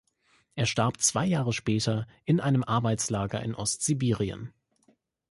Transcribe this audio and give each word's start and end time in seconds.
Er 0.55 0.65
starb 0.65 0.99
zwei 0.99 1.27
Jahre 1.27 1.53
später 1.53 2.07
in 2.25 2.39
einem 2.39 2.63
Arbeitslager 2.63 3.39
in 3.43 3.53
Ostsibirien. 3.53 4.51